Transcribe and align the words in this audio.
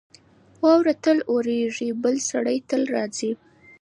واوره 0.63 0.93
تل 1.03 1.19
اورېږي. 1.31 1.89
بل 2.03 2.15
سړی 2.29 2.57
تل 2.69 2.81
راځي. 2.95 3.31